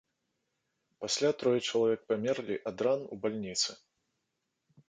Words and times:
Пасля 1.03 1.29
трое 1.43 1.59
чалавек 1.69 2.01
памерлі 2.13 2.55
ад 2.73 2.77
ран 2.89 3.01
у 3.17 3.19
бальніцы. 3.27 3.69